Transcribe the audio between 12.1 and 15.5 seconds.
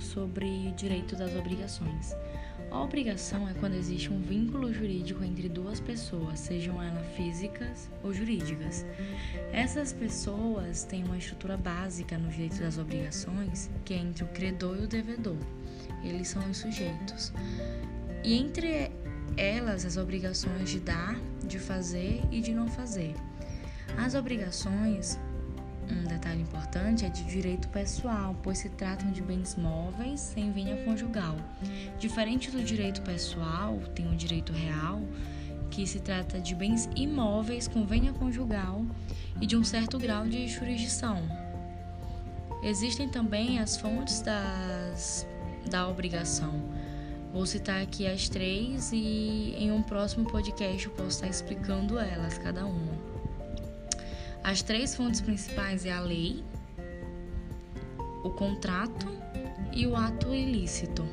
no direito das obrigações, que é entre o credor e o devedor.